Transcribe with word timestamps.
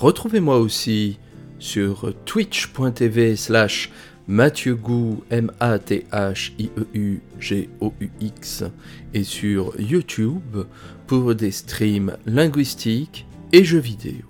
Retrouvez-moi 0.00 0.58
aussi 0.58 1.18
sur 1.58 2.14
twitch.tv 2.24 3.36
slash 3.36 3.90
Mathieu 4.26 4.78
M-A-T-H-I-E-U-G-O-U-X, 5.28 5.84
et 9.12 9.24
sur 9.24 9.78
YouTube 9.78 10.56
pour 11.06 11.34
des 11.34 11.50
streams 11.50 12.16
linguistiques 12.24 13.26
et 13.52 13.62
jeux 13.62 13.78
vidéo. 13.78 14.24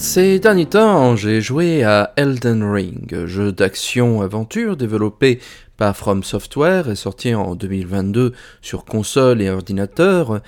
Ces 0.00 0.38
derniers 0.38 0.66
temps, 0.66 1.16
j'ai 1.16 1.40
joué 1.40 1.82
à 1.82 2.12
Elden 2.14 2.62
Ring, 2.62 3.26
jeu 3.26 3.50
d'action-aventure 3.50 4.76
développé 4.76 5.40
par 5.76 5.96
From 5.96 6.22
Software 6.22 6.88
et 6.88 6.94
sorti 6.94 7.34
en 7.34 7.56
2022 7.56 8.32
sur 8.62 8.84
console 8.84 9.42
et 9.42 9.50
ordinateur. 9.50 10.40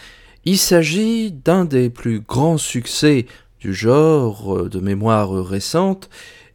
Il 0.45 0.57
s'agit 0.57 1.33
d'un 1.33 1.65
des 1.65 1.91
plus 1.91 2.21
grands 2.21 2.59
succès 2.59 3.27
du 3.59 3.75
genre 3.75 4.69
de 4.69 4.79
mémoire 4.79 5.33
récente, 5.45 6.09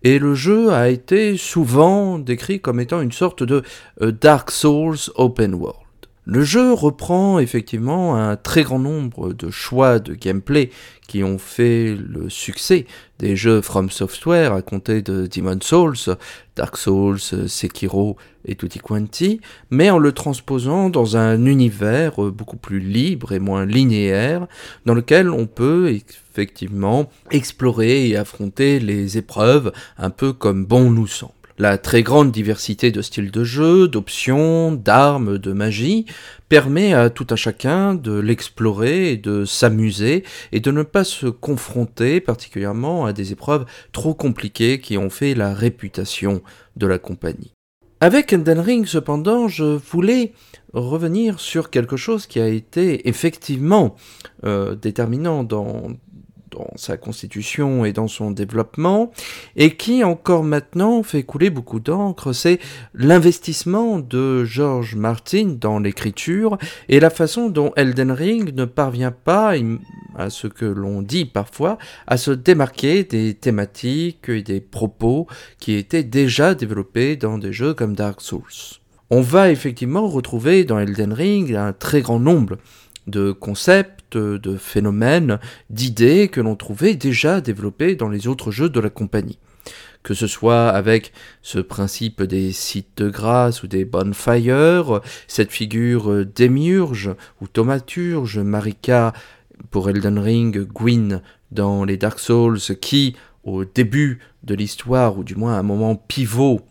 et 0.03 0.17
le 0.17 0.33
jeu 0.33 0.71
a 0.71 0.87
été 0.87 1.35
souvent 1.35 2.17
décrit 2.17 2.61
comme 2.61 2.79
étant 2.79 3.01
une 3.01 3.11
sorte 3.11 3.43
de 3.43 3.61
euh, 4.01 4.13
Dark 4.13 4.51
Souls 4.51 5.11
Open 5.15 5.53
World. 5.53 5.84
Le 6.27 6.43
jeu 6.43 6.73
reprend 6.73 7.37
effectivement 7.37 8.15
un 8.15 8.35
très 8.35 8.63
grand 8.63 8.79
nombre 8.79 9.31
de 9.31 9.51
choix 9.51 9.99
de 9.99 10.15
gameplay 10.15 10.71
qui 11.07 11.23
ont 11.23 11.37
fait 11.37 11.95
le 11.95 12.31
succès 12.31 12.87
des 13.19 13.35
jeux 13.35 13.61
From 13.61 13.91
Software 13.91 14.51
à 14.51 14.63
compter 14.63 15.03
de 15.03 15.27
Demon 15.27 15.59
Souls, 15.61 16.17
Dark 16.55 16.77
Souls, 16.77 17.19
Sekiro 17.19 18.17
et 18.43 18.55
Tutti 18.55 18.79
Quanti, 18.79 19.39
mais 19.69 19.91
en 19.91 19.99
le 19.99 20.13
transposant 20.13 20.89
dans 20.89 21.15
un 21.15 21.45
univers 21.45 22.13
beaucoup 22.31 22.57
plus 22.57 22.79
libre 22.79 23.31
et 23.31 23.39
moins 23.39 23.67
linéaire, 23.67 24.47
dans 24.87 24.95
lequel 24.95 25.29
on 25.29 25.45
peut 25.45 25.91
effectivement 25.91 27.07
explorer 27.29 28.09
et 28.09 28.17
affronter 28.17 28.79
les 28.79 29.19
épreuves 29.19 29.71
un 29.99 30.09
peu 30.09 30.33
comme 30.33 30.65
bon 30.65 30.89
nous 30.89 31.07
semble. 31.07 31.33
La 31.57 31.77
très 31.77 32.03
grande 32.03 32.33
diversité 32.33 32.91
de 32.91 33.01
styles 33.01 33.31
de 33.31 33.45
jeu, 33.45 33.87
d'options, 33.87 34.73
d'armes, 34.73 35.37
de 35.37 35.53
magie 35.53 36.05
permet 36.49 36.93
à 36.93 37.09
tout 37.09 37.27
un 37.29 37.37
chacun 37.37 37.95
de 37.95 38.19
l'explorer 38.19 39.13
et 39.13 39.17
de 39.17 39.45
s'amuser 39.45 40.25
et 40.51 40.59
de 40.59 40.71
ne 40.71 40.83
pas 40.83 41.05
se 41.05 41.27
confronter 41.27 42.19
particulièrement 42.19 43.05
à 43.05 43.13
des 43.13 43.31
épreuves 43.31 43.65
trop 43.93 44.13
compliquées 44.13 44.81
qui 44.81 44.97
ont 44.97 45.09
fait 45.09 45.33
la 45.33 45.53
réputation 45.53 46.41
de 46.75 46.87
la 46.87 46.99
compagnie. 46.99 47.53
Avec 48.01 48.33
Elden 48.33 48.59
Ring, 48.59 48.85
cependant, 48.85 49.47
je 49.47 49.63
voulais 49.63 50.33
revenir 50.73 51.39
sur 51.39 51.69
quelque 51.69 51.95
chose 51.95 52.27
qui 52.27 52.41
a 52.41 52.49
été 52.49 53.07
effectivement 53.07 53.95
euh, 54.43 54.75
déterminant 54.75 55.45
dans, 55.45 55.87
dans 56.55 56.71
sa 56.75 56.97
constitution 56.97 57.85
et 57.85 57.93
dans 57.93 58.07
son 58.07 58.31
développement, 58.31 59.11
et 59.55 59.75
qui 59.75 60.03
encore 60.03 60.43
maintenant 60.43 61.03
fait 61.03 61.23
couler 61.23 61.49
beaucoup 61.49 61.79
d'encre, 61.79 62.33
c'est 62.33 62.59
l'investissement 62.93 63.99
de 63.99 64.45
George 64.45 64.95
Martin 64.95 65.55
dans 65.59 65.79
l'écriture 65.79 66.57
et 66.89 66.99
la 66.99 67.09
façon 67.09 67.49
dont 67.49 67.73
Elden 67.75 68.11
Ring 68.11 68.53
ne 68.55 68.65
parvient 68.65 69.11
pas, 69.11 69.53
à 70.17 70.29
ce 70.29 70.47
que 70.47 70.65
l'on 70.65 71.01
dit 71.01 71.25
parfois, 71.25 71.77
à 72.07 72.17
se 72.17 72.31
démarquer 72.31 73.03
des 73.03 73.33
thématiques 73.33 74.29
et 74.29 74.41
des 74.41 74.61
propos 74.61 75.27
qui 75.59 75.73
étaient 75.73 76.03
déjà 76.03 76.55
développés 76.55 77.15
dans 77.17 77.37
des 77.37 77.51
jeux 77.51 77.73
comme 77.73 77.95
Dark 77.95 78.21
Souls. 78.21 78.79
On 79.09 79.21
va 79.21 79.51
effectivement 79.51 80.07
retrouver 80.07 80.63
dans 80.63 80.79
Elden 80.79 81.13
Ring 81.13 81.53
un 81.53 81.73
très 81.73 82.01
grand 82.01 82.19
nombre 82.19 82.57
de 83.07 83.31
concepts, 83.31 83.94
de 84.17 84.57
phénomènes, 84.57 85.39
d'idées 85.69 86.27
que 86.27 86.41
l'on 86.41 86.55
trouvait 86.55 86.95
déjà 86.95 87.41
développées 87.41 87.95
dans 87.95 88.09
les 88.09 88.27
autres 88.27 88.51
jeux 88.51 88.69
de 88.69 88.79
la 88.79 88.89
compagnie. 88.89 89.39
Que 90.03 90.13
ce 90.13 90.27
soit 90.27 90.69
avec 90.69 91.13
ce 91.41 91.59
principe 91.59 92.21
des 92.21 92.51
sites 92.51 92.97
de 92.97 93.09
grâce 93.09 93.63
ou 93.63 93.67
des 93.67 93.85
bonfires, 93.85 95.01
cette 95.27 95.51
figure 95.51 96.25
démiurge 96.25 97.09
ou 97.41 97.47
thaumaturge, 97.47 98.37
Marika 98.37 99.13
pour 99.71 99.89
Elden 99.89 100.19
Ring, 100.19 100.67
Gwyn 100.67 101.21
dans 101.51 101.85
les 101.85 101.97
Dark 101.97 102.19
Souls, 102.19 102.59
qui, 102.81 103.15
au 103.43 103.65
début 103.65 104.19
de 104.43 104.53
l'histoire, 104.53 105.17
ou 105.17 105.23
du 105.23 105.35
moins 105.35 105.55
à 105.55 105.59
un 105.59 105.63
moment 105.63 105.95
pivot, 105.95 106.61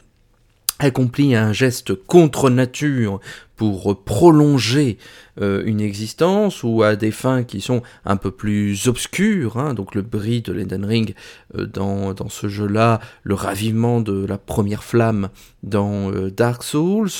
accomplit 0.78 1.34
un 1.34 1.52
geste 1.52 1.94
contre 1.94 2.50
nature 2.50 3.20
pour 3.56 4.04
prolonger 4.04 4.98
euh, 5.40 5.62
une 5.64 5.80
existence 5.80 6.62
ou 6.62 6.82
à 6.82 6.96
des 6.96 7.10
fins 7.10 7.42
qui 7.42 7.60
sont 7.60 7.82
un 8.04 8.16
peu 8.16 8.30
plus 8.30 8.86
obscures, 8.88 9.56
hein, 9.56 9.74
donc 9.74 9.94
le 9.94 10.02
bris 10.02 10.42
de 10.42 10.52
l'Eden 10.52 10.84
Ring 10.84 11.14
euh, 11.56 11.66
dans, 11.66 12.28
ce 12.28 12.48
jeu-là, 12.48 13.00
le 13.22 13.34
ravivement 13.34 14.00
de 14.00 14.24
la 14.24 14.38
première 14.38 14.84
flamme 14.84 15.28
dans 15.62 16.12
euh, 16.12 16.30
Dark 16.30 16.62
Souls, 16.62 17.10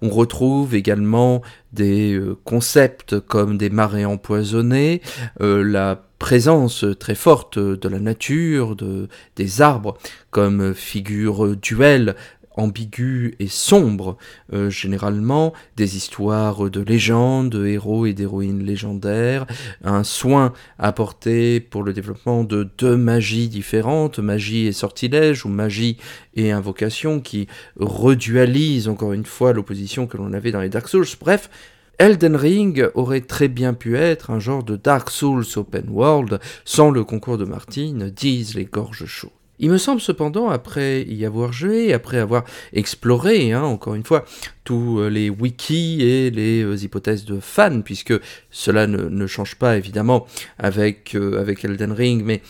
on 0.00 0.10
retrouve 0.10 0.74
également 0.74 1.42
des 1.72 2.20
concepts 2.44 3.18
comme 3.20 3.56
des 3.56 3.70
marées 3.70 4.04
empoisonnées, 4.04 5.00
la 5.40 6.02
présence 6.18 6.84
très 6.98 7.14
forte 7.14 7.58
de 7.58 7.88
la 7.88 7.98
nature, 7.98 8.76
de, 8.76 9.08
des 9.36 9.62
arbres 9.62 9.96
comme 10.30 10.74
figure 10.74 11.56
duel 11.56 12.14
ambigu 12.56 13.34
et 13.38 13.48
sombre, 13.48 14.16
euh, 14.52 14.70
généralement 14.70 15.52
des 15.76 15.96
histoires 15.96 16.70
de 16.70 16.80
légendes, 16.80 17.50
de 17.50 17.66
héros 17.66 18.06
et 18.06 18.12
d'héroïnes 18.12 18.64
légendaires, 18.64 19.46
un 19.84 20.04
soin 20.04 20.52
apporté 20.78 21.60
pour 21.60 21.82
le 21.82 21.92
développement 21.92 22.44
de 22.44 22.68
deux 22.78 22.96
magies 22.96 23.48
différentes, 23.48 24.18
magie 24.18 24.66
et 24.66 24.72
sortilège, 24.72 25.44
ou 25.44 25.48
magie 25.48 25.96
et 26.34 26.52
invocation, 26.52 27.20
qui 27.20 27.46
redualisent 27.76 28.88
encore 28.88 29.12
une 29.12 29.26
fois 29.26 29.52
l'opposition 29.52 30.06
que 30.06 30.16
l'on 30.16 30.32
avait 30.32 30.52
dans 30.52 30.60
les 30.60 30.68
Dark 30.68 30.88
Souls. 30.88 31.06
Bref, 31.20 31.50
Elden 31.98 32.36
Ring 32.36 32.88
aurait 32.94 33.20
très 33.20 33.48
bien 33.48 33.74
pu 33.74 33.96
être 33.96 34.30
un 34.30 34.40
genre 34.40 34.64
de 34.64 34.76
Dark 34.76 35.10
Souls 35.10 35.44
open 35.56 35.88
world 35.90 36.40
sans 36.64 36.90
le 36.90 37.04
concours 37.04 37.38
de 37.38 37.44
Martine, 37.44 38.10
disent 38.10 38.54
les 38.54 38.64
gorges 38.64 39.06
chaudes. 39.06 39.41
Il 39.58 39.70
me 39.70 39.78
semble 39.78 40.00
cependant, 40.00 40.48
après 40.48 41.02
y 41.02 41.24
avoir 41.26 41.52
joué, 41.52 41.92
après 41.92 42.18
avoir 42.18 42.44
exploré, 42.72 43.52
hein, 43.52 43.62
encore 43.62 43.94
une 43.94 44.02
fois, 44.02 44.24
tous 44.64 44.98
euh, 44.98 45.08
les 45.08 45.28
wikis 45.28 46.02
et 46.02 46.30
les 46.30 46.62
euh, 46.62 46.76
hypothèses 46.76 47.24
de 47.24 47.38
fans, 47.38 47.82
puisque 47.82 48.14
cela 48.50 48.86
ne, 48.86 49.26
change 49.26 49.56
pas 49.56 49.76
évidemment 49.76 50.26
avec, 50.58 51.14
euh, 51.14 51.54
Elden 51.62 51.92
Ring, 51.92 52.22
mais 52.24 52.42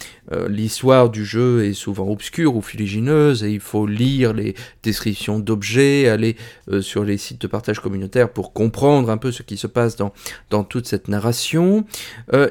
l'histoire 0.48 1.10
du 1.10 1.26
jeu 1.26 1.66
est 1.66 1.74
souvent 1.74 2.08
obscure 2.08 2.56
ou 2.56 2.62
fuligineuse, 2.62 3.44
et 3.44 3.50
il 3.50 3.60
faut 3.60 3.86
lire 3.86 4.32
les 4.32 4.54
descriptions 4.82 5.38
d'objets, 5.38 6.08
aller 6.08 6.36
sur 6.80 7.04
les 7.04 7.18
sites 7.18 7.42
de 7.42 7.46
partage 7.46 7.80
communautaire 7.80 8.32
pour 8.32 8.54
comprendre 8.54 9.10
un 9.10 9.18
peu 9.18 9.30
ce 9.32 9.42
qui 9.42 9.58
se 9.58 9.66
passe 9.66 9.96
dans, 9.96 10.14
dans 10.48 10.64
toute 10.64 10.86
cette 10.86 11.08
narration. 11.08 11.84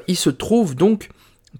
il 0.07 0.15
se 0.15 0.29
trouve 0.29 0.75
donc 0.75 1.09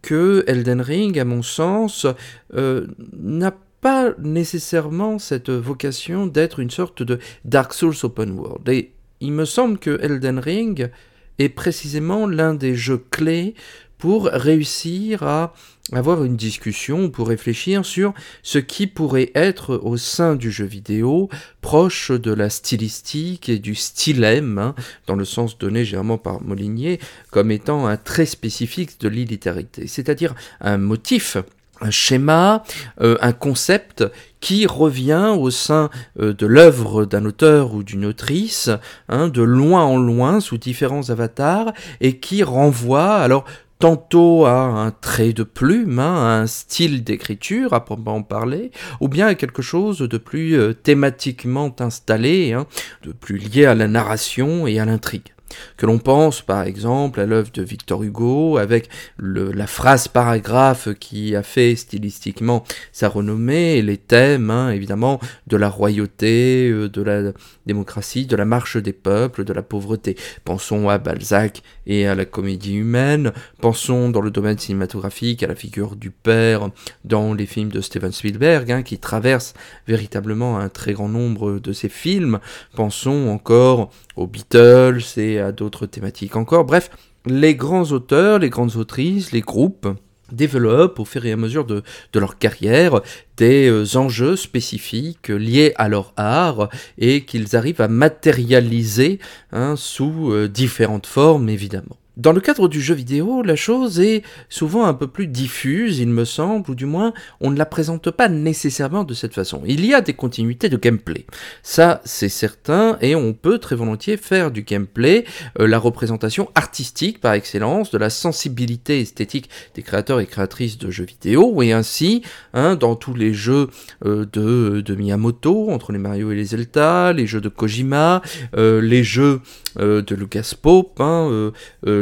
que 0.02 0.44
Elden 0.48 0.82
Ring, 0.82 1.20
à 1.20 1.26
mon 1.26 1.42
sens, 1.42 2.08
euh, 2.54 2.88
n'a 3.14 3.54
pas 3.82 4.14
nécessairement 4.20 5.20
cette 5.20 5.50
vocation 5.50 6.28
d'être 6.28 6.60
une 6.60 6.70
sorte 6.70 7.04
de 7.04 7.20
Dark 7.46 7.74
Souls 7.74 7.96
Open 8.04 8.32
World. 8.32 8.68
Et 8.70 8.92
il 9.20 9.32
me 9.34 9.46
semble 9.46 9.80
que 9.80 10.00
Elden 10.02 10.40
Ring 10.40 10.92
est 11.40 11.50
précisément 11.50 12.28
l'un 12.28 12.54
des 12.54 12.76
jeux 12.76 13.04
clés 13.10 13.56
pour 13.98 14.26
réussir 14.26 15.24
à 15.24 15.54
avoir 15.94 16.24
une 16.24 16.36
discussion, 16.36 17.10
pour 17.10 17.28
réfléchir 17.28 17.86
sur 17.86 18.14
ce 18.44 18.60
qui 18.60 18.88
pourrait 18.88 19.32
être 19.36 19.80
au 19.84 19.98
sein 19.98 20.36
du 20.36 20.52
jeu 20.52 20.66
vidéo 20.66 21.30
proche 21.62 22.12
de 22.12 22.32
la 22.32 22.50
stylistique 22.50 23.50
et 23.50 23.60
du 23.60 23.76
stylème, 23.76 24.58
hein, 24.58 24.76
dans 25.08 25.16
le 25.16 25.26
sens 25.26 25.58
donné 25.58 25.86
généralement 25.86 26.18
par 26.18 26.42
Molinier, 26.42 27.00
comme 27.30 27.52
étant 27.52 27.88
un 27.88 27.98
trait 27.98 28.26
spécifique 28.26 29.00
de 29.00 29.10
l'illitérité, 29.10 29.88
c'est-à-dire 29.88 30.34
un 30.60 30.78
motif 30.78 31.38
un 31.82 31.90
schéma, 31.90 32.64
euh, 33.02 33.18
un 33.22 33.34
concept 33.34 34.06
qui 34.40 34.66
revient 34.66 35.36
au 35.38 35.50
sein 35.50 35.90
euh, 36.20 36.34
de 36.34 36.46
l'œuvre 36.46 37.06
d'un 37.06 37.26
auteur 37.26 37.74
ou 37.74 37.84
d'une 37.84 38.06
autrice, 38.06 38.70
hein, 39.10 39.28
de 39.28 39.42
loin 39.42 39.84
en 39.84 39.98
loin, 39.98 40.40
sous 40.40 40.58
différents 40.58 41.10
avatars, 41.10 41.74
et 42.00 42.18
qui 42.18 42.44
renvoie 42.44 43.16
alors 43.16 43.46
tantôt 43.82 44.46
à 44.46 44.62
un 44.62 44.92
trait 44.92 45.34
de 45.34 45.42
plume, 45.42 45.98
hein, 45.98 46.16
à 46.16 46.42
un 46.42 46.48
style 46.48 47.04
d'écriture 47.04 47.74
à 47.74 47.84
proprement 47.84 48.22
parler, 48.22 48.70
ou 49.00 49.08
bien 49.08 49.26
à 49.26 49.36
quelque 49.36 49.64
chose 49.64 49.98
de 49.98 50.18
plus 50.20 50.54
euh, 50.54 50.74
thématiquement 50.74 51.76
installé, 51.80 52.54
hein, 52.54 52.68
de 53.04 53.12
plus 53.12 53.38
lié 53.38 53.66
à 53.66 53.74
la 53.74 53.88
narration 53.88 54.68
et 54.68 54.80
à 54.80 54.86
l'intrigue. 54.86 55.34
Que 55.78 55.86
l'on 55.86 56.00
pense 56.00 56.42
par 56.42 56.64
exemple 56.64 57.20
à 57.20 57.26
l'œuvre 57.26 57.52
de 57.54 57.64
Victor 57.64 58.04
Hugo 58.04 58.58
avec 58.58 58.90
la 59.20 59.68
phrase 59.68 60.08
paragraphe 60.08 60.90
qui 61.00 61.36
a 61.36 61.44
fait 61.44 61.76
stylistiquement 61.76 62.64
sa 62.92 63.10
renommée 63.10 63.78
et 63.78 63.82
les 63.82 63.98
thèmes 63.98 64.50
hein, 64.50 64.72
évidemment 64.72 65.20
de 65.48 65.58
la 65.58 65.70
royauté, 65.70 66.70
euh, 66.70 66.90
de 66.90 67.02
la 67.02 67.32
démocratie, 67.66 68.26
de 68.26 68.36
la 68.36 68.46
marche 68.46 68.78
des 68.78 68.94
peuples, 68.94 69.44
de 69.44 69.54
la 69.54 69.62
pauvreté. 69.62 70.16
Pensons 70.44 70.90
à 70.90 70.98
Balzac 70.98 71.62
et 71.86 72.08
à 72.08 72.16
la 72.16 72.26
comédie 72.26 72.76
humaine, 72.76 73.32
pensons 73.60 74.10
dans 74.10 74.22
le 74.22 74.32
domaine 74.32 74.58
cinématographique 74.58 75.44
à 75.44 75.48
la 75.48 75.56
figure 75.56 75.96
du 75.96 76.12
père 76.12 76.70
dans 77.06 77.34
les 77.34 77.46
films 77.46 77.72
de 77.72 77.82
Steven 77.82 78.12
Spielberg 78.12 78.72
hein, 78.72 78.84
qui 78.84 78.98
traverse 78.98 79.54
véritablement 79.88 80.60
un 80.60 80.70
très 80.70 80.94
grand 80.94 81.10
nombre 81.10 81.60
de 81.60 81.74
ses 81.74 81.90
films, 81.90 82.40
pensons 82.76 83.30
encore 83.30 83.92
aux 84.16 84.28
Beatles 84.28 85.02
et 85.18 85.40
à 85.40 85.52
d'autres 85.52 85.86
thématiques 85.86 86.36
encore. 86.36 86.66
Bref, 86.66 86.90
les 87.26 87.56
grands 87.56 87.92
auteurs, 87.92 88.40
les 88.40 88.50
grandes 88.50 88.76
autrices, 88.76 89.32
les 89.32 89.42
groupes 89.42 89.88
développent 90.32 91.00
au 91.00 91.06
fur 91.06 91.26
et 91.26 91.32
à 91.32 91.38
mesure 91.38 91.66
de, 91.66 91.84
leur 92.16 92.38
carrière 92.38 93.02
des 93.38 93.70
euh, 93.70 93.98
enjeux 93.98 94.36
spécifiques 94.36 95.28
liés 95.28 95.74
à 95.76 95.90
leur 95.90 96.14
art 96.16 96.70
et 96.98 97.26
qu'ils 97.26 97.56
arrivent 97.56 97.82
à 97.82 97.88
matérialiser 97.88 99.20
hein, 99.52 99.76
sous 99.76 100.32
euh, 100.32 100.48
différentes 100.48 101.08
formes 101.08 101.50
évidemment. 101.50 101.98
Dans 102.22 102.34
le 102.34 102.40
cadre 102.40 102.68
du 102.68 102.80
jeu 102.80 102.94
vidéo, 102.94 103.42
la 103.42 103.56
chose 103.56 104.00
est 104.00 104.22
souvent 104.48 104.86
un 104.86 104.94
peu 104.94 105.08
plus 105.08 105.26
diffuse, 105.26 105.98
il 105.98 106.10
me 106.10 106.24
semble, 106.24 106.70
ou 106.70 106.76
du 106.76 106.86
moins 106.86 107.14
on 107.40 107.50
ne 107.50 107.58
la 107.58 107.66
présente 107.66 108.12
pas 108.12 108.30
nécessairement 108.30 109.04
de 109.04 109.16
cette 109.16 109.34
façon. 109.34 109.64
Il 109.66 109.84
y 109.84 109.96
a 109.96 110.02
des 110.02 110.14
continuités 110.14 110.70
de 110.70 110.78
gameplay, 110.78 111.26
ça 111.64 112.00
c'est 112.06 112.30
certain, 112.30 113.00
et 113.02 113.16
on 113.16 113.34
peut 113.34 113.58
très 113.58 113.76
volontiers 113.76 114.18
faire 114.18 114.52
du 114.52 114.62
gameplay 114.62 115.26
euh, 115.60 115.66
la 115.66 115.80
représentation 115.80 116.52
artistique 116.54 117.20
par 117.20 117.34
excellence 117.34 117.90
de 117.90 117.98
la 117.98 118.12
sensibilité 118.12 119.00
esthétique 119.00 119.50
des 119.74 119.82
créateurs 119.82 120.20
et 120.20 120.28
créatrices 120.28 120.78
de 120.78 120.92
jeux 120.92 121.06
vidéo, 121.06 121.64
et 121.64 121.72
ainsi, 121.72 122.22
hein, 122.54 122.76
dans 122.76 122.94
tous 122.94 123.16
les 123.16 123.34
jeux 123.34 123.68
euh, 124.06 124.28
de, 124.32 124.94
Miyamoto, 124.94 125.72
entre 125.72 125.92
les 125.92 125.98
Mario 125.98 126.32
et 126.32 126.36
les 126.36 126.46
Zelda, 126.46 127.14
les 127.14 127.26
jeux 127.26 127.42
de 127.42 127.50
Kojima, 127.50 128.22
euh, 128.56 128.80
les 128.80 129.04
jeux 129.04 129.42
de 129.78 130.16
Lucas 130.16 130.54
Pope, 130.62 131.00
hein, 131.00 131.52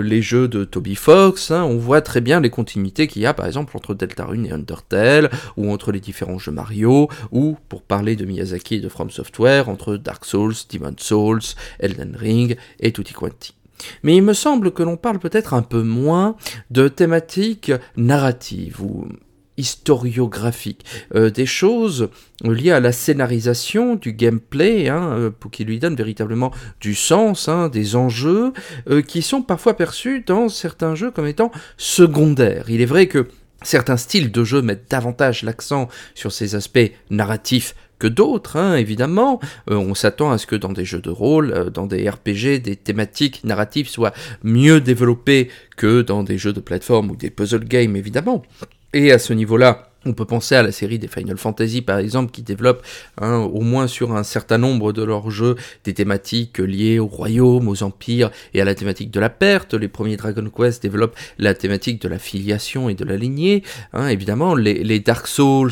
les 0.09 0.21
jeux 0.21 0.47
de 0.47 0.65
Toby 0.65 0.95
Fox, 0.95 1.51
hein, 1.51 1.63
on 1.63 1.77
voit 1.77 2.01
très 2.01 2.19
bien 2.19 2.41
les 2.41 2.49
continuités 2.49 3.07
qu'il 3.07 3.21
y 3.21 3.25
a 3.25 3.33
par 3.33 3.45
exemple 3.45 3.77
entre 3.77 3.93
Deltarune 3.93 4.45
et 4.45 4.51
Undertale, 4.51 5.29
ou 5.55 5.71
entre 5.71 5.91
les 5.91 5.99
différents 5.99 6.39
jeux 6.39 6.51
Mario, 6.51 7.07
ou 7.31 7.57
pour 7.69 7.83
parler 7.83 8.15
de 8.15 8.25
Miyazaki 8.25 8.75
et 8.75 8.79
de 8.79 8.89
From 8.89 9.09
Software, 9.09 9.69
entre 9.69 9.95
Dark 9.95 10.25
Souls, 10.25 10.55
Demon 10.71 10.95
Souls, 10.97 11.41
Elden 11.79 12.15
Ring 12.15 12.57
et 12.79 12.91
Tutti 12.91 13.13
Quanti. 13.13 13.53
Mais 14.03 14.15
il 14.15 14.23
me 14.23 14.33
semble 14.33 14.71
que 14.71 14.83
l'on 14.83 14.97
parle 14.97 15.19
peut-être 15.19 15.53
un 15.53 15.61
peu 15.61 15.83
moins 15.83 16.35
de 16.69 16.87
thématiques 16.87 17.71
narratives 17.95 18.81
ou 18.81 19.07
historiographique, 19.59 20.85
euh, 21.13 21.29
des 21.29 21.45
choses 21.45 22.09
liées 22.43 22.71
à 22.71 22.79
la 22.79 22.93
scénarisation 22.93 23.95
du 23.95 24.13
gameplay, 24.13 24.87
hein, 24.87 25.11
euh, 25.11 25.29
pour 25.29 25.51
qui 25.51 25.65
lui 25.65 25.79
donne 25.79 25.95
véritablement 25.95 26.51
du 26.79 26.95
sens, 26.95 27.49
hein, 27.49 27.67
des 27.67 27.95
enjeux 27.95 28.53
euh, 28.89 29.01
qui 29.01 29.21
sont 29.21 29.41
parfois 29.41 29.75
perçus 29.75 30.23
dans 30.25 30.47
certains 30.47 30.95
jeux 30.95 31.11
comme 31.11 31.27
étant 31.27 31.51
secondaires. 31.77 32.65
Il 32.69 32.81
est 32.81 32.85
vrai 32.85 33.07
que 33.07 33.27
certains 33.61 33.97
styles 33.97 34.31
de 34.31 34.43
jeu 34.45 34.61
mettent 34.61 34.89
davantage 34.89 35.43
l'accent 35.43 35.89
sur 36.15 36.31
ces 36.31 36.55
aspects 36.55 36.91
narratifs 37.09 37.75
que 37.99 38.07
d'autres, 38.07 38.55
hein, 38.55 38.77
évidemment. 38.77 39.41
on 39.67 39.93
s'attend 39.93 40.31
à 40.31 40.37
ce 40.37 40.47
que 40.47 40.55
dans 40.55 40.71
des 40.71 40.85
jeux 40.85 41.01
de 41.01 41.09
rôle, 41.09 41.69
dans 41.73 41.85
des 41.85 42.09
RPG, 42.09 42.61
des 42.61 42.77
thématiques 42.77 43.43
narratives 43.43 43.89
soient 43.89 44.13
mieux 44.41 44.79
développées 44.79 45.49
que 45.75 46.01
dans 46.01 46.23
des 46.23 46.37
jeux 46.37 46.53
de 46.53 46.61
plateforme 46.61 47.11
ou 47.11 47.17
des 47.17 47.29
puzzle 47.29 47.65
games, 47.65 47.97
évidemment. 47.97 48.41
Et 48.93 49.11
à 49.11 49.19
ce 49.19 49.33
niveau-là, 49.33 49.89
on 50.05 50.13
peut 50.13 50.25
penser 50.25 50.55
à 50.55 50.63
la 50.63 50.71
série 50.71 50.97
des 50.97 51.09
Final 51.09 51.37
Fantasy 51.37 51.81
par 51.81 51.99
exemple 51.99 52.31
qui 52.31 52.41
développe 52.41 52.85
hein, 53.19 53.37
au 53.39 53.61
moins 53.61 53.87
sur 53.87 54.15
un 54.15 54.23
certain 54.23 54.57
nombre 54.57 54.93
de 54.93 55.03
leurs 55.03 55.29
jeux 55.29 55.55
des 55.83 55.93
thématiques 55.93 56.59
liées 56.59 56.99
au 56.99 57.07
royaume, 57.07 57.67
aux 57.67 57.83
empires 57.83 58.31
et 58.53 58.61
à 58.61 58.65
la 58.65 58.75
thématique 58.75 59.11
de 59.11 59.19
la 59.19 59.29
perte. 59.29 59.73
Les 59.73 59.89
premiers 59.89 60.15
Dragon 60.15 60.49
Quest 60.55 60.81
développent 60.81 61.17
la 61.37 61.53
thématique 61.53 62.01
de 62.01 62.07
la 62.07 62.17
filiation 62.17 62.87
et 62.87 62.95
de 62.95 63.03
la 63.03 63.17
lignée. 63.17 63.63
Hein, 63.91 64.07
évidemment, 64.07 64.55
les, 64.55 64.99
Dark 64.99 65.27
Souls, 65.27 65.71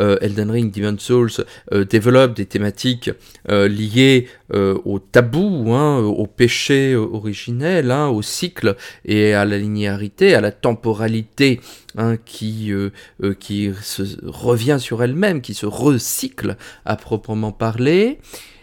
euh, 0.00 0.18
Elden 0.20 0.50
Ring, 0.50 0.72
Demon 0.72 0.96
Souls 0.98 1.30
euh, 1.72 1.84
développent 1.84 2.34
des 2.34 2.46
thématiques 2.46 3.10
euh, 3.50 3.68
liées 3.68 4.26
au 4.52 4.98
tabou, 4.98 5.72
hein, 5.72 5.98
au 5.98 6.26
péché 6.26 6.96
originel, 6.96 7.92
au 7.92 8.20
cycle 8.20 8.74
et 9.04 9.32
à 9.32 9.44
la 9.44 9.58
linéarité, 9.58 10.34
à 10.34 10.40
la 10.40 10.50
temporalité 10.50 11.60
Hein, 11.96 12.18
qui, 12.24 12.72
euh, 12.72 12.90
euh, 13.24 13.34
qui 13.34 13.72
se 13.82 14.02
revient 14.22 14.76
sur 14.78 15.02
elle-même, 15.02 15.40
qui 15.40 15.54
se 15.54 15.66
recycle 15.66 16.56
à 16.84 16.94
proprement 16.94 17.50
parler. 17.50 18.18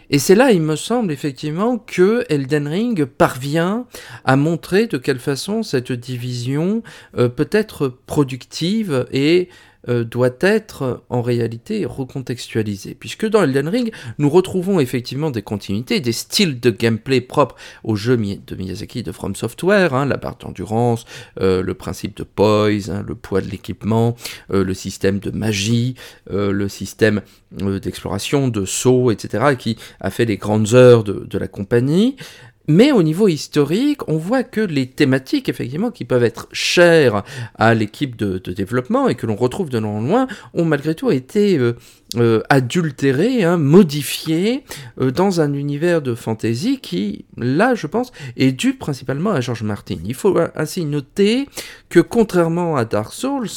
Et 0.08 0.18
c'est 0.18 0.34
là, 0.34 0.50
il 0.52 0.62
me 0.62 0.76
semble 0.76 1.12
effectivement, 1.12 1.76
que 1.76 2.24
Elden 2.30 2.66
Ring 2.66 3.04
parvient 3.04 3.86
à 4.24 4.36
montrer 4.36 4.86
de 4.86 4.96
quelle 4.96 5.18
façon 5.18 5.62
cette 5.62 5.92
division 5.92 6.82
euh, 7.18 7.28
peut 7.28 7.50
être 7.52 7.88
productive 8.06 9.06
et 9.12 9.50
euh, 9.88 10.04
doit 10.04 10.30
être 10.40 11.04
en 11.08 11.22
réalité 11.22 11.84
recontextualisé. 11.86 12.94
Puisque 12.94 13.26
dans 13.26 13.42
Elden 13.42 13.68
Ring, 13.68 13.92
nous 14.18 14.28
retrouvons 14.28 14.80
effectivement 14.80 15.30
des 15.30 15.42
continuités, 15.42 16.00
des 16.00 16.12
styles 16.12 16.58
de 16.58 16.70
gameplay 16.70 17.20
propres 17.20 17.54
aux 17.84 17.94
jeux 17.94 18.16
de 18.16 18.54
Miyazaki 18.56 19.02
de 19.02 19.12
From 19.12 19.36
Software, 19.36 19.94
hein, 19.94 20.06
la 20.06 20.16
barre 20.16 20.36
d'endurance, 20.36 21.04
euh, 21.40 21.62
le 21.62 21.74
principe 21.74 22.16
de 22.16 22.24
poise, 22.24 22.90
hein, 22.90 23.04
le 23.06 23.14
poids 23.14 23.40
de 23.40 23.48
l'équipement, 23.48 24.16
euh, 24.52 24.64
le 24.64 24.74
système 24.74 25.20
de 25.20 25.30
magie, 25.30 25.94
le 26.30 26.68
système 26.68 27.22
d'exploration, 27.52 28.48
de 28.48 28.64
saut, 28.64 29.10
etc., 29.10 29.56
qui 29.58 29.76
a 30.00 30.10
fait 30.10 30.24
les 30.24 30.36
grandes 30.36 30.74
heures 30.74 31.04
de 31.04 31.38
la 31.38 31.48
compagnie. 31.48 32.16
Mais 32.68 32.92
au 32.92 33.02
niveau 33.02 33.28
historique, 33.28 34.06
on 34.08 34.18
voit 34.18 34.44
que 34.44 34.60
les 34.60 34.86
thématiques, 34.86 35.48
effectivement, 35.48 35.90
qui 35.90 36.04
peuvent 36.04 36.22
être 36.22 36.48
chères 36.52 37.24
à 37.54 37.72
l'équipe 37.72 38.14
de, 38.14 38.38
développement 38.38 39.08
et 39.08 39.14
que 39.14 39.26
l'on 39.26 39.36
retrouve 39.36 39.70
de 39.70 39.78
loin 39.78 39.92
en 39.92 40.00
loin, 40.02 40.26
ont 40.52 40.66
malgré 40.66 40.94
tout 40.94 41.10
été 41.10 41.56
euh, 41.56 41.76
euh, 42.16 42.42
adultérées, 42.50 43.42
hein, 43.42 43.56
modifiées 43.56 44.64
euh, 45.00 45.10
dans 45.10 45.40
un 45.40 45.54
univers 45.54 46.02
de 46.02 46.14
fantasy 46.14 46.78
qui, 46.78 47.24
là, 47.38 47.74
je 47.74 47.86
pense, 47.86 48.12
est 48.36 48.52
dû 48.52 48.74
principalement 48.74 49.30
à 49.32 49.40
George 49.40 49.62
Martin. 49.62 49.96
Il 50.04 50.14
faut 50.14 50.38
ainsi 50.54 50.84
noter 50.84 51.48
que, 51.88 52.00
contrairement 52.00 52.76
à 52.76 52.84
Dark 52.84 53.14
Souls, 53.14 53.48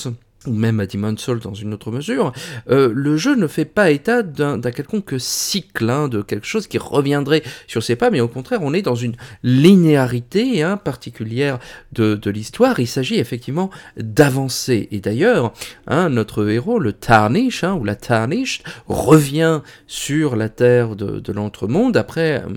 ou 0.48 0.54
même 0.54 0.80
à 0.80 0.88
Demon's 0.88 1.30
dans 1.30 1.54
une 1.54 1.74
autre 1.74 1.92
mesure, 1.92 2.32
euh, 2.70 2.92
le 2.94 3.16
jeu 3.16 3.36
ne 3.36 3.48
fait 3.48 3.66
pas 3.66 3.92
état 3.92 4.24
d'un 4.24 4.60
quelconque 4.60 5.16
cycle, 5.20 5.90
hein, 5.90 6.08
de 6.08 6.22
quelque 6.22 6.48
chose 6.48 6.68
qui 6.68 6.78
reviendrait 6.78 7.44
sur 7.68 7.84
ses 7.84 7.96
pas, 7.96 8.10
mais 8.10 8.22
au 8.22 8.28
contraire, 8.28 8.60
on 8.64 8.74
est 8.74 8.82
dans 8.82 8.96
une 8.96 9.16
linéarité 9.44 10.64
hein, 10.64 10.78
particulière 10.78 11.60
de, 11.92 12.20
l'histoire. 12.32 12.80
Il 12.80 12.88
s'agit 12.88 13.20
effectivement 13.20 13.70
d'avancer. 13.98 14.88
Et 14.92 15.00
d'ailleurs, 15.00 15.54
hein, 15.88 16.10
notre 16.10 16.50
héros, 16.50 16.80
le 16.80 16.94
Tarnish, 16.94 17.64
ou 17.64 17.84
la 17.84 17.96
Tarnished, 17.96 18.64
revient 18.88 19.62
sur 19.88 20.36
la 20.36 20.50
terre 20.50 20.96
de, 20.96 21.20
de 21.20 21.32
l'entremonde 21.34 21.98
après 21.98 22.44
euh, 22.44 22.50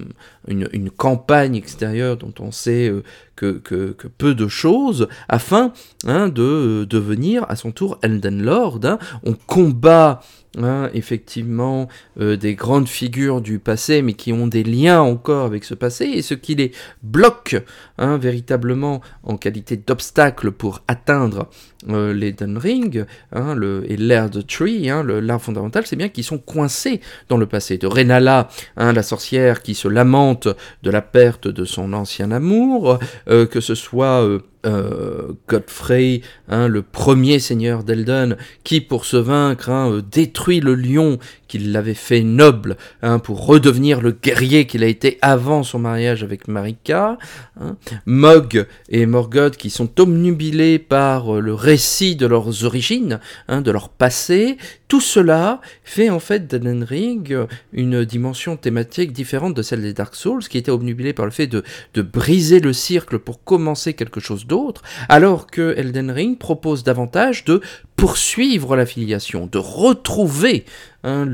une, 0.49 0.91
campagne 0.91 1.57
extérieure 1.57 2.17
dont 2.17 2.35
on 2.39 2.51
sait 2.51 2.89
euh, 2.89 3.03
que, 3.37 3.93
peu 4.19 4.35
de 4.35 4.49
choses, 4.49 5.09
afin 5.29 5.73
hein, 6.07 6.29
de 6.29 6.43
euh, 6.43 6.87
devenir 6.87 7.45
à 7.49 7.57
son 7.57 7.73
tour 7.73 7.99
Elden 8.03 8.43
Lord. 8.43 8.81
Hein. 8.85 8.99
On 9.25 9.35
combat 9.35 10.21
Hein, 10.57 10.89
effectivement 10.95 11.89
euh, 12.21 12.37
des 12.37 12.55
grandes 12.55 12.87
figures 12.87 13.41
du 13.41 13.59
passé, 13.59 14.03
mais 14.03 14.13
qui 14.13 14.33
ont 14.33 14.47
des 14.47 14.63
liens 14.63 15.01
encore 15.01 15.47
avec 15.47 15.65
ce 15.65 15.75
passé, 15.75 16.05
et 16.05 16.23
ce 16.23 16.35
qui 16.35 16.55
les 16.55 16.71
bloque 17.03 17.57
hein, 17.99 18.19
véritablement 18.19 19.01
en 19.25 19.37
qualité 19.37 19.77
d'obstacle 19.77 20.53
pour 20.53 20.83
atteindre 20.87 21.49
euh, 21.89 22.15
l'Eden 22.15 22.57
Ring 22.57 23.05
hein, 23.33 23.57
le, 23.57 23.85
et 23.91 23.97
l'air 23.97 24.31
de 24.31 24.43
Tree, 24.43 24.89
l'art 25.05 25.43
fondamental, 25.43 25.87
c'est 25.87 25.97
bien 25.97 26.09
qu'ils 26.09 26.23
sont 26.23 26.39
coincés 26.39 27.01
dans 27.29 27.37
le 27.37 27.47
passé. 27.47 27.77
De 27.77 27.89
Renala, 27.89 28.49
la 28.77 29.03
sorcière 29.03 29.61
qui 29.61 29.75
se 29.75 29.89
lamente 29.89 30.47
de 30.85 30.91
la 30.91 31.03
perte 31.03 31.49
de 31.49 31.65
son 31.65 31.93
ancien 31.93 32.31
amour, 32.31 33.01
euh, 33.29 33.47
que 33.47 33.61
ce 33.61 33.75
soit... 33.75 34.25
Euh, 34.65 35.33
Godfrey, 35.47 36.23
hein, 36.49 36.69
le 36.69 36.81
premier 36.81 37.39
seigneur 37.39 37.85
d'Elden, 37.85 38.37
qui 38.63 38.81
pour 38.81 39.05
se 39.05 39.19
vaincre 39.19 39.69
hein, 39.69 39.91
euh, 39.91 40.03
détruit 40.03 40.61
le 40.61 40.75
lion 40.75 41.19
qu'il 41.49 41.71
l'avait 41.71 41.93
fait 41.95 42.23
noble 42.23 42.77
hein, 43.03 43.19
pour 43.19 43.47
redevenir 43.47 44.01
le 44.01 44.13
guerrier 44.13 44.67
qu'il 44.67 44.83
a 44.83 44.87
été 44.87 45.19
avant 45.21 45.65
son 45.65 45.79
mariage 45.79 46.23
avec 46.23 46.49
Marika. 46.49 47.19
Hein. 47.61 47.77
Mog 48.07 48.67
et 48.89 49.05
Morgoth 49.07 49.57
qui 49.57 49.71
sont 49.71 50.01
omnubilés 50.01 50.79
par 50.79 51.37
euh, 51.37 51.41
le 51.41 51.53
récit 51.53 52.17
de 52.17 52.27
leurs 52.27 52.65
origines, 52.65 53.21
hein, 53.49 53.61
de 53.61 53.71
leur 53.71 53.91
passé. 53.91 54.57
Tout 54.95 55.01
cela 55.01 55.61
fait 55.83 56.09
en 56.09 56.21
fait 56.21 56.47
d'Elden 56.47 56.85
Ring 56.85 57.37
une 57.73 58.05
dimension 58.05 58.57
thématique 58.57 59.13
différente 59.13 59.53
de 59.53 59.61
celle 59.61 59.83
des 59.83 59.93
Dark 59.93 60.15
Souls, 60.15 60.45
qui 60.45 60.57
était 60.57 60.71
obnubilée 60.71 61.13
par 61.13 61.25
le 61.25 61.33
fait 61.33 61.49
de, 61.49 61.65
briser 62.01 62.61
le 62.61 62.73
cirque 62.73 63.17
pour 63.17 63.43
commencer 63.43 63.95
quelque 63.95 64.21
chose 64.21 64.47
d'autre, 64.47 64.83
alors 65.09 65.49
que 65.49 65.75
Elden 65.77 66.13
Ring 66.13 66.39
propose 66.39 66.85
davantage 66.85 67.45
de 67.45 67.61
poursuivre 67.97 68.77
la 68.77 68.87
filiation, 68.87 69.49
de 69.51 69.59
retrouver 69.59 70.65
hein, 71.03 71.27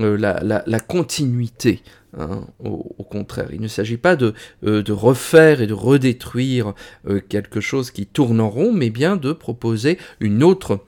euh, 0.00 0.16
la, 0.16 0.80
continuité. 0.80 1.84
Hein, 2.18 2.46
au, 2.58 3.04
contraire, 3.04 3.50
il 3.52 3.60
ne 3.60 3.68
s'agit 3.68 3.96
pas 3.96 4.16
de, 4.16 4.34
euh, 4.64 4.82
refaire 4.88 5.60
et 5.60 5.66
de 5.66 5.74
redétruire 5.74 6.74
euh, 7.06 7.20
quelque 7.20 7.60
chose 7.60 7.90
qui 7.90 8.06
tourne 8.06 8.40
en 8.40 8.48
rond, 8.50 8.72
mais 8.72 8.90
bien 8.90 9.16
de 9.16 9.32
proposer 9.32 9.98
une 10.18 10.42
autre 10.42 10.80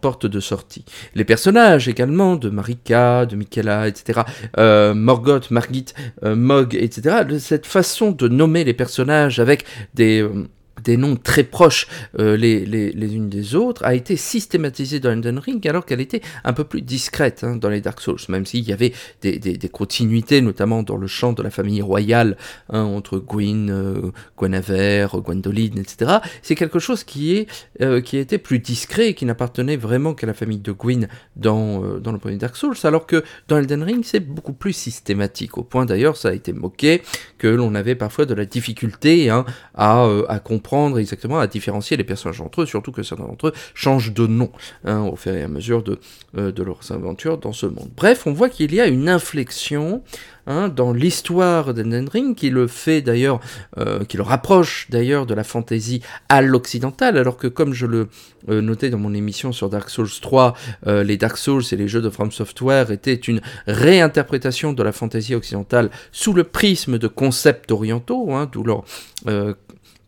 porte 0.00 0.26
de 0.26 0.40
sortie. 0.40 0.84
Les 1.14 1.24
personnages 1.24 1.88
également 1.88 2.36
de 2.36 2.50
Marika, 2.50 3.26
de 3.26 3.36
Michaela, 3.36 3.88
etc., 3.88 4.20
Morgoth, 4.56 5.50
Margit, 5.50 5.86
Mog, 6.22 6.74
etc., 6.74 7.24
cette 7.38 7.66
façon 7.66 8.10
de 8.10 8.28
nommer 8.28 8.64
les 8.64 8.74
personnages 8.74 9.38
avec 9.40 9.64
des 9.94 10.26
des 10.84 10.96
noms 10.96 11.16
très 11.16 11.44
proches 11.44 11.86
euh, 12.18 12.36
les, 12.36 12.64
les, 12.64 12.92
les, 12.92 13.14
unes 13.14 13.28
des 13.28 13.54
autres, 13.54 13.84
a 13.84 13.94
été 13.94 14.16
systématisée 14.16 15.00
dans 15.00 15.10
Elden 15.10 15.38
Ring 15.38 15.66
alors 15.68 15.84
qu'elle 15.84 16.00
était 16.00 16.22
un 16.44 16.52
peu 16.52 16.64
plus 16.64 16.82
discrète 16.82 17.44
hein, 17.44 17.56
dans 17.56 17.68
les 17.68 17.80
Dark 17.80 18.00
Souls, 18.00 18.20
même 18.28 18.46
s'il 18.46 18.68
y 18.68 18.72
avait 18.72 18.92
des, 19.22 19.38
des, 19.38 19.68
continuités, 19.68 20.40
notamment 20.40 20.82
dans 20.82 20.96
le 20.96 21.06
chant 21.06 21.32
de 21.32 21.42
la 21.42 21.50
famille 21.50 21.82
royale, 21.82 22.36
hein, 22.70 22.82
entre 22.82 23.18
Gwyn, 23.18 23.70
euh, 23.70 24.10
Guinevere, 24.38 25.20
Gwendoline, 25.20 25.78
etc. 25.78 26.18
C'est 26.42 26.54
quelque 26.54 26.78
chose 26.78 27.04
qui, 27.04 27.36
est, 27.36 27.48
euh, 27.80 28.00
qui 28.00 28.16
était 28.16 28.38
plus 28.38 28.58
discret 28.58 29.08
et 29.08 29.14
qui 29.14 29.24
n'appartenait 29.24 29.76
vraiment 29.76 30.14
qu'à 30.14 30.26
la 30.26 30.34
famille 30.34 30.58
de 30.58 30.72
Gwyn 30.72 31.08
dans, 31.36 31.84
euh, 31.84 31.98
dans 31.98 32.12
le 32.12 32.18
premier 32.18 32.36
Dark 32.36 32.56
Souls, 32.56 32.76
alors 32.84 33.06
que 33.06 33.22
dans 33.48 33.58
Elden 33.58 33.82
Ring, 33.82 34.02
c'est 34.04 34.20
beaucoup 34.20 34.52
plus 34.52 34.72
systématique, 34.72 35.58
au 35.58 35.62
point 35.62 35.86
d'ailleurs, 35.86 36.16
ça 36.16 36.28
a 36.28 36.32
été 36.32 36.52
moqué, 36.52 37.02
que 37.38 37.48
l'on 37.48 37.74
avait 37.74 37.94
parfois 37.94 38.26
de 38.26 38.34
la 38.34 38.44
difficulté 38.44 39.30
hein, 39.30 39.44
à, 39.74 40.06
à 40.28 40.38
comprendre 40.38 40.69
exactement 40.98 41.38
à 41.38 41.46
différencier 41.46 41.96
les 41.96 42.04
personnages 42.04 42.40
entre 42.40 42.62
eux, 42.62 42.66
surtout 42.66 42.92
que 42.92 43.02
certains 43.02 43.24
d'entre 43.24 43.48
eux 43.48 43.52
changent 43.74 44.12
de 44.12 44.26
nom 44.26 44.50
hein, 44.84 45.02
au 45.02 45.16
fur 45.16 45.34
et 45.34 45.42
à 45.42 45.48
mesure 45.48 45.82
de, 45.82 45.98
euh, 46.36 46.52
de 46.52 46.62
leurs 46.62 46.92
aventures 46.92 47.38
dans 47.38 47.52
ce 47.52 47.66
monde. 47.66 47.90
Bref, 47.96 48.26
on 48.26 48.32
voit 48.32 48.48
qu'il 48.48 48.74
y 48.74 48.80
a 48.80 48.86
une 48.86 49.08
inflexion 49.08 50.02
hein, 50.46 50.68
dans 50.68 50.92
l'histoire 50.92 51.74
d'Elden 51.74 52.08
Ring 52.08 52.36
qui 52.36 52.50
le 52.50 52.66
fait 52.66 53.02
d'ailleurs, 53.02 53.40
euh, 53.78 54.04
qui 54.04 54.16
le 54.16 54.22
rapproche 54.22 54.86
d'ailleurs 54.90 55.26
de 55.26 55.34
la 55.34 55.44
fantasy 55.44 56.02
à 56.28 56.42
l'occidental, 56.42 57.18
alors 57.18 57.36
que 57.36 57.46
comme 57.46 57.72
je 57.72 57.86
le 57.86 58.08
euh, 58.48 58.60
notais 58.60 58.90
dans 58.90 58.98
mon 58.98 59.14
émission 59.14 59.52
sur 59.52 59.68
Dark 59.68 59.90
Souls 59.90 60.08
3, 60.20 60.54
les 60.86 61.16
Dark 61.16 61.36
Souls 61.36 61.62
et 61.72 61.76
les 61.76 61.88
jeux 61.88 62.02
de 62.02 62.10
From 62.10 62.30
Software 62.30 62.90
étaient 62.90 63.14
une 63.14 63.40
réinterprétation 63.66 64.72
de 64.72 64.82
la 64.82 64.92
fantasy 64.92 65.34
occidentale 65.34 65.90
sous 66.12 66.32
le 66.32 66.44
prisme 66.44 66.98
de 66.98 67.08
concepts 67.08 67.70
orientaux, 67.70 68.32
hein, 68.32 68.48
d'où 68.50 68.62
leur 68.62 68.84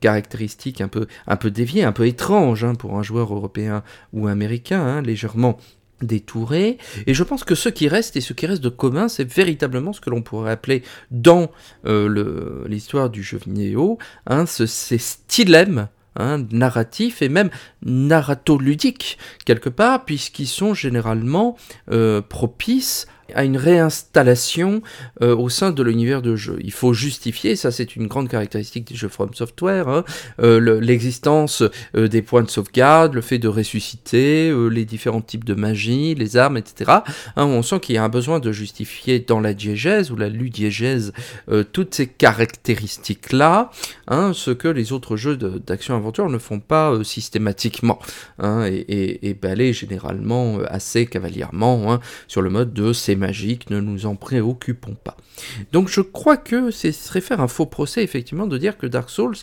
caractéristiques 0.03 0.83
un 0.83 0.89
peu, 0.89 1.07
un 1.27 1.37
peu 1.37 1.51
déviées, 1.51 1.85
un 1.85 1.93
peu 1.93 2.07
étranges 2.07 2.65
hein, 2.65 2.75
pour 2.75 2.99
un 2.99 3.03
joueur 3.03 3.33
européen 3.33 3.83
ou 4.13 4.29
américain, 4.29 4.81
hein, 4.81 5.01
légèrement 5.01 5.57
détouré. 6.03 6.79
Et 7.07 7.15
je 7.15 7.23
pense 7.23 7.45
que 7.45 7.55
ce 7.55 7.69
qui 7.69 7.89
reste 7.89 8.17
et 8.17 8.21
ce 8.21 8.33
qui 8.33 8.47
reste 8.47 8.63
de 8.63 8.69
commun, 8.69 9.09
c'est 9.09 9.25
véritablement 9.25 9.93
ce 9.93 10.01
que 10.01 10.11
l'on 10.11 10.21
pourrait 10.21 10.51
appeler 10.51 10.83
dans 11.11 11.51
euh, 11.87 12.67
l'histoire 12.67 13.09
du 13.09 13.23
jeu 13.23 13.39
vidéo, 13.39 13.99
hein, 14.27 14.45
ce, 14.45 14.67
ces 14.67 14.99
stylèmes 14.99 15.89
Hein, 16.15 16.45
narratifs 16.51 17.23
et 17.23 17.31
même 17.31 17.49
narratoludiques 17.83 19.17
quelque 19.47 19.71
part, 19.71 20.05
puisqu'ils 20.05 20.47
sont 20.47 20.75
généralement 20.75 21.57
euh, 21.91 22.21
propices 22.21 23.07
à 23.35 23.45
une 23.45 23.57
réinstallation 23.57 24.83
euh, 25.23 25.35
au 25.35 25.49
sein 25.49 25.71
de 25.71 25.83
l'univers 25.83 26.23
de 26.23 26.37
jeu. 26.37 26.59
Il 26.63 26.73
faut 26.73 26.93
justifier, 26.93 27.57
ça 27.57 27.71
c'est 27.71 27.97
une 27.97 28.07
grande 28.07 28.29
caractéristique 28.29 28.87
des 28.87 28.95
jeux 28.95 29.09
From 29.09 29.33
Software, 29.35 29.89
hein, 29.89 30.05
euh, 30.41 30.81
l'existence 30.81 31.63
euh, 31.97 32.09
des 32.09 32.23
points 32.23 32.43
de 32.43 32.51
sauvegarde, 32.51 33.15
le 33.15 33.21
fait 33.21 33.39
de 33.39 33.49
ressusciter, 33.49 34.53
les 34.71 34.85
différents 34.85 35.21
types 35.21 35.45
de 35.45 35.55
magie, 35.55 36.15
les 36.15 36.37
armes, 36.37 36.57
etc. 36.57 36.91
Hein, 37.37 37.45
on 37.47 37.63
sent 37.63 37.81
qu'il 37.81 37.95
y 37.95 37.99
a 37.99 38.05
un 38.05 38.09
besoin 38.09 38.41
de 38.41 38.53
justifier 38.53 39.21
dans 39.21 39.41
la 39.41 39.55
diégèse 39.55 40.11
ou 40.11 40.17
la 40.17 40.29
ludiégèse 40.29 41.13
toutes 41.73 41.95
ces 41.95 42.07
caractéristiques-là, 42.07 43.71
hein, 44.09 44.33
ce 44.35 44.51
que 44.51 44.69
les 44.69 44.93
autres 44.93 45.17
jeux 45.17 45.37
d'action-aventure 45.37 46.29
ne 46.29 46.39
font 46.39 46.61
pas 46.61 47.03
systématiquement, 47.05 47.99
et, 48.43 49.29
et, 49.29 49.73
généralement 49.73 50.59
assez 50.69 51.07
cavalièrement 51.07 51.99
sur 52.29 52.43
le 52.43 52.51
mode 52.51 52.73
de 52.73 52.83
magique, 53.17 53.71
ne 53.71 53.81
nous 53.81 54.07
en 54.07 54.17
préoccupons 54.17 54.95
pas. 54.95 55.17
Donc 55.73 55.89
je 55.89 56.01
crois 56.01 56.37
que 56.37 56.71
ce 56.71 56.93
serait 56.93 57.21
faire 57.21 57.41
un 57.41 57.49
faux 57.49 57.67
procès 57.67 58.03
effectivement 58.03 58.47
de 58.47 58.59
dire 58.59 58.77
que 58.77 58.87
Dark 58.87 59.11
Souls, 59.11 59.37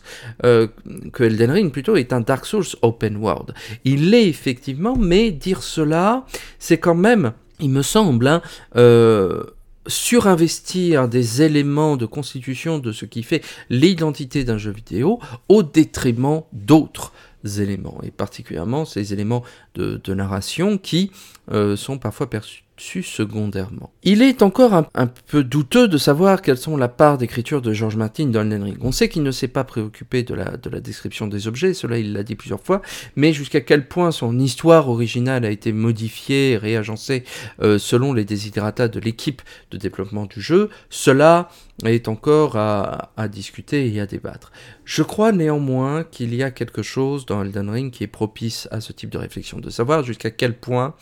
euh, 0.46 0.68
que 1.14 1.24
Elden 1.24 1.52
Ring 1.52 1.72
plutôt 1.72 1.96
est 1.96 2.14
un 2.14 2.22
Dark 2.22 2.46
Souls 2.46 2.66
open 2.82 3.18
world. 3.18 3.54
Il 3.86 4.12
l'est 4.12 4.28
effectivement, 4.28 4.96
mais 4.96 5.32
dire 5.32 5.64
cela, 5.64 6.26
c'est 6.60 6.78
quand 6.78 6.96
même, 6.96 7.34
il 7.60 7.70
me 7.70 7.82
semble, 7.82 8.28
hein, 8.28 8.42
euh, 8.76 9.44
surinvestir 9.88 11.08
des 11.08 11.42
éléments 11.42 11.98
de 11.98 12.06
constitution 12.06 12.80
de 12.80 12.92
ce 12.92 13.06
qui 13.06 13.24
fait 13.24 13.44
l'identité 13.70 14.44
d'un 14.44 14.58
jeu 14.58 14.72
vidéo 14.72 15.20
au 15.48 15.64
détriment 15.64 16.44
d'autres 16.54 17.12
éléments, 17.58 18.00
et 18.04 18.12
particulièrement 18.12 18.86
ces 18.86 19.14
éléments 19.14 19.44
de, 19.76 20.14
narration 20.14 20.78
qui 20.78 21.12
euh, 21.52 21.76
sont 21.76 21.98
parfois 21.98 22.30
perçus 22.30 22.64
secondairement. 22.80 23.92
Il 24.04 24.22
est 24.22 24.42
encore 24.42 24.74
un, 24.74 25.08
peu 25.28 25.44
douteux 25.44 25.88
de 25.88 25.98
savoir 25.98 26.42
quelles 26.42 26.58
sont 26.58 26.78
la 26.78 26.88
part 26.88 27.18
d'écriture 27.18 27.62
de 27.62 27.74
George 27.74 27.96
Martin 27.96 28.28
dans 28.28 28.42
Elden 28.42 28.64
Ring. 28.64 28.78
On 28.82 28.92
sait 28.92 29.10
qu'il 29.10 29.24
ne 29.24 29.32
s'est 29.32 29.48
pas 29.48 29.64
préoccupé 29.64 30.24
de 30.24 30.34
la, 30.34 30.58
de 30.58 30.70
la 30.70 30.80
description 30.80 31.28
des 31.28 31.48
objets, 31.48 31.74
cela 31.74 31.98
il 31.98 32.14
l'a 32.14 32.24
dit 32.24 32.36
plusieurs 32.36 32.62
fois, 32.62 32.82
mais 33.16 33.34
jusqu'à 33.34 33.62
quel 33.62 33.88
point 33.88 34.12
son 34.12 34.40
histoire 34.40 34.90
originale 34.90 35.46
a 35.46 35.50
été 35.50 35.72
modifiée, 35.72 36.58
réagencée 36.58 37.24
euh, 37.62 37.78
selon 37.78 38.14
les 38.14 38.26
désiderata 38.26 38.88
de 38.88 39.00
l'équipe 39.00 39.42
de 39.72 39.78
développement 39.78 40.26
du 40.26 40.42
jeu, 40.42 40.70
cela 40.90 41.50
est 41.86 42.08
encore 42.08 42.56
à, 42.58 43.28
discuter 43.30 43.94
et 43.94 44.00
à 44.00 44.06
débattre. 44.06 44.52
Je 44.84 45.04
crois 45.04 45.32
néanmoins 45.32 46.04
qu'il 46.04 46.34
y 46.34 46.44
a 46.44 46.52
quelque 46.52 46.82
chose 46.82 47.26
dans 47.26 47.44
Elden 47.44 47.70
Ring 47.70 47.92
qui 47.92 48.04
est 48.04 48.08
propice 48.08 48.68
à 48.72 48.82
ce 48.82 48.92
type 48.92 49.10
de 49.10 49.18
réflexion, 49.18 49.60
de 49.60 49.70
savoir 49.70 50.04
jusqu'à 50.04 50.32
quel 50.32 50.58
point 50.58 50.96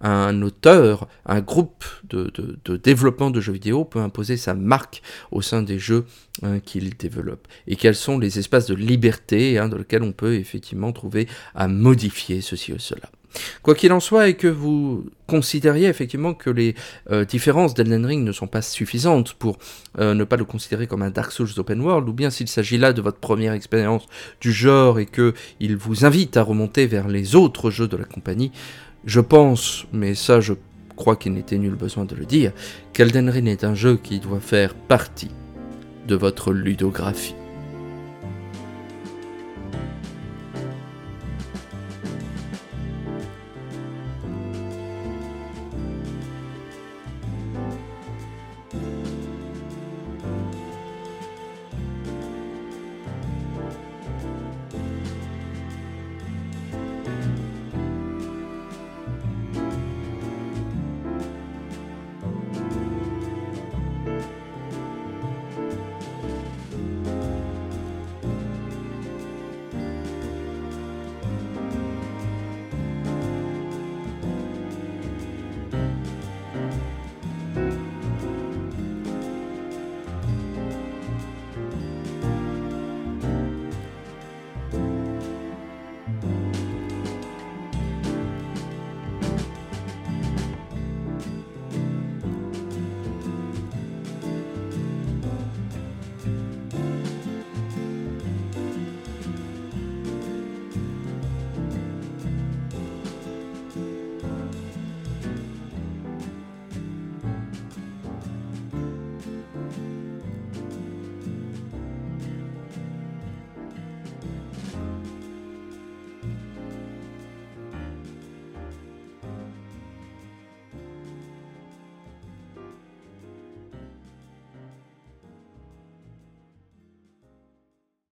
un 0.00 0.40
auteur, 0.42 1.08
un 1.26 1.40
groupe 1.40 1.84
de, 2.04 2.30
développement 2.76 3.30
de 3.30 3.40
jeux 3.40 3.52
vidéo 3.52 3.84
peut 3.84 4.00
imposer 4.00 4.36
sa 4.36 4.54
marque 4.54 5.02
au 5.30 5.42
sein 5.42 5.62
des 5.62 5.78
jeux 5.78 6.06
hein, 6.42 6.60
qu'il 6.60 6.96
développe, 6.96 7.46
et 7.66 7.76
quels 7.76 7.94
sont 7.94 8.18
les 8.18 8.38
espaces 8.38 8.66
de 8.66 8.74
liberté 8.74 9.58
hein, 9.58 9.68
dans 9.68 9.78
lesquels 9.78 10.02
on 10.02 10.12
peut 10.12 10.34
effectivement 10.34 10.92
trouver 10.92 11.28
à 11.54 11.68
modifier 11.68 12.40
ceci 12.40 12.72
ou 12.72 12.78
cela. 12.78 13.10
Quoi 13.62 13.74
qu'il 13.74 13.92
en 13.92 14.00
soit, 14.00 14.28
et 14.28 14.34
que 14.34 14.48
vous 14.48 15.06
considériez 15.26 15.88
effectivement 15.88 16.34
que 16.34 16.50
les 16.50 16.74
euh, 17.10 17.24
différences 17.24 17.74
d'Elden 17.74 18.04
Ring 18.04 18.24
ne 18.24 18.32
sont 18.32 18.46
pas 18.46 18.62
suffisantes 18.62 19.32
pour 19.34 19.58
euh, 19.98 20.14
ne 20.14 20.24
pas 20.24 20.36
le 20.36 20.44
considérer 20.44 20.86
comme 20.86 21.02
un 21.02 21.10
Dark 21.10 21.32
Souls 21.32 21.48
open 21.56 21.80
world, 21.80 22.08
ou 22.08 22.12
bien 22.12 22.30
s'il 22.30 22.48
s'agit 22.48 22.78
là 22.78 22.92
de 22.92 23.00
votre 23.00 23.18
première 23.18 23.54
expérience 23.54 24.06
du 24.40 24.52
genre 24.52 24.98
et 24.98 25.06
que 25.06 25.32
il 25.60 25.76
vous 25.76 26.04
invite 26.04 26.36
à 26.36 26.42
remonter 26.42 26.86
vers 26.86 27.08
les 27.08 27.34
autres 27.34 27.70
jeux 27.70 27.88
de 27.88 27.96
la 27.96 28.04
compagnie, 28.04 28.52
je 29.04 29.20
pense, 29.20 29.86
mais 29.92 30.14
ça 30.14 30.40
je 30.40 30.52
crois 30.96 31.16
qu'il 31.16 31.32
n'était 31.34 31.58
nul 31.58 31.74
besoin 31.74 32.04
de 32.04 32.14
le 32.14 32.24
dire, 32.24 32.52
qu'Elden 32.92 33.28
Ring 33.28 33.48
est 33.48 33.64
un 33.64 33.74
jeu 33.74 33.96
qui 33.96 34.20
doit 34.20 34.40
faire 34.40 34.74
partie 34.74 35.30
de 36.06 36.14
votre 36.14 36.52
ludographie. 36.52 37.34